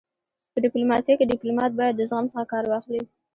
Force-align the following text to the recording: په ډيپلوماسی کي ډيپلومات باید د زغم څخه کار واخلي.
په 0.51 0.57
ډيپلوماسی 0.63 1.13
کي 1.19 1.29
ډيپلومات 1.33 1.71
باید 1.79 1.93
د 1.97 2.01
زغم 2.09 2.25
څخه 2.31 2.45
کار 2.51 2.63
واخلي. 2.67 3.01